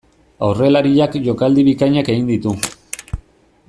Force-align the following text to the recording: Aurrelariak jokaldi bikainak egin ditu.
Aurrelariak 0.47 1.19
jokaldi 1.27 1.67
bikainak 1.69 2.13
egin 2.15 2.35
ditu. 2.35 2.59